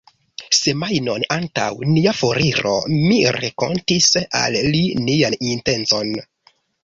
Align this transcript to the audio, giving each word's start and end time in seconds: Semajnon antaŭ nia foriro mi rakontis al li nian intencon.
Semajnon 0.59 1.25
antaŭ 1.35 1.65
nia 1.89 2.13
foriro 2.21 2.71
mi 2.95 3.19
rakontis 3.37 4.09
al 4.41 4.57
li 4.77 4.83
nian 5.05 5.39
intencon. 5.53 6.13